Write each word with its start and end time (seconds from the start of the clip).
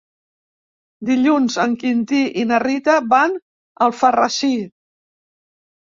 Dilluns 1.09 1.57
en 1.65 1.75
Quintí 1.83 2.23
i 2.43 2.47
na 2.53 2.61
Rita 2.65 2.95
van 3.15 3.39
a 3.39 3.85
Alfarrasí. 3.89 4.55